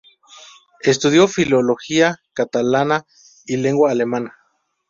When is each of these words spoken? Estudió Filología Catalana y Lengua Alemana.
Estudió 0.79 1.27
Filología 1.27 2.17
Catalana 2.33 3.05
y 3.45 3.57
Lengua 3.57 3.91
Alemana. 3.91 4.33